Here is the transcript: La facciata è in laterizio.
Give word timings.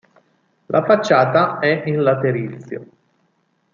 La 0.69 0.83
facciata 0.83 1.59
è 1.59 1.83
in 1.85 2.01
laterizio. 2.01 2.85